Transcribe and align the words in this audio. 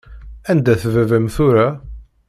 Anda-t 0.51 0.83
baba-m 0.93 1.27
tura? 1.35 1.67